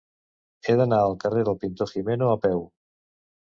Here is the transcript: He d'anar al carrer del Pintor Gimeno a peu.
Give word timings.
He 0.69 0.73
d'anar 0.79 1.01
al 1.07 1.13
carrer 1.23 1.43
del 1.51 1.59
Pintor 1.67 1.93
Gimeno 1.93 2.31
a 2.33 2.39
peu. 2.47 2.65